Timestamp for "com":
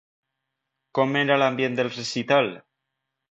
0.99-1.13